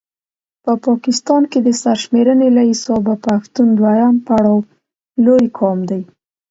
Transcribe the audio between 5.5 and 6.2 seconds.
قام دی